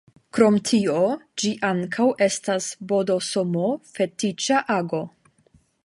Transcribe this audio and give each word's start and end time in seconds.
Krom 0.35 0.55
tio 0.69 0.95
ĝi 1.43 1.51
ankaŭ 1.69 2.07
estas 2.29 2.71
bdsm-fetiĉa 2.93 4.63
ago. 4.79 5.05